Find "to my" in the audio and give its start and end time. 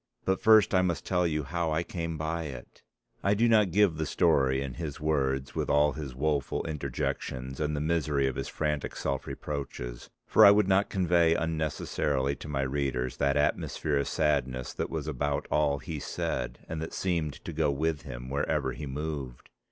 12.37-12.63